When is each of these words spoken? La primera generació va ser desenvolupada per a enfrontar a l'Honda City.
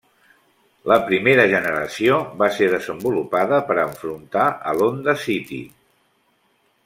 La 0.91 0.95
primera 1.09 1.43
generació 1.51 2.15
va 2.39 2.47
ser 2.55 2.69
desenvolupada 2.71 3.59
per 3.69 3.77
a 3.77 3.83
enfrontar 3.91 4.47
a 4.71 4.75
l'Honda 4.79 5.17
City. 5.27 5.61